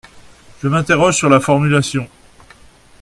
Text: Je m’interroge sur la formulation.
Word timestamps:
Je 0.63 0.67
m’interroge 0.67 1.15
sur 1.17 1.29
la 1.29 1.39
formulation. 1.39 2.09